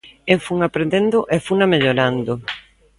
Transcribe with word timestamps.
Eu 0.33 0.39
fun 0.47 0.59
aprendendo 0.63 1.17
e 1.35 1.37
funa 1.47 1.71
mellorando. 1.73 2.33